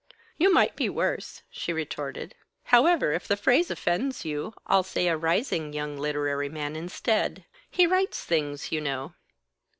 [0.35, 2.33] "You might be worse," she retorted.
[2.63, 7.45] "However, if the phrase offends you, I'll say a rising young literary man, instead.
[7.69, 9.13] He writes things, you know."